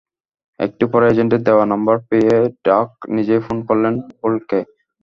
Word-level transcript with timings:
একটু 0.59 0.83
পরে 0.91 1.05
এজেন্টের 1.07 1.41
দেওয়া 1.47 1.65
নম্বর 1.65 1.95
পেয়ে 2.09 2.35
ডাইখ 2.65 2.89
নিজেই 3.15 3.41
ফোন 3.45 3.57
করলেন 3.67 3.93
হোল্টকে। 4.19 4.59